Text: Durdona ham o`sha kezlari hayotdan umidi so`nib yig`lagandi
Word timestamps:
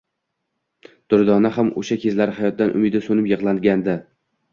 Durdona 1.13 1.51
ham 1.57 1.69
o`sha 1.81 1.97
kezlari 2.05 2.35
hayotdan 2.39 2.73
umidi 2.79 3.03
so`nib 3.09 3.29
yig`lagandi 3.33 3.97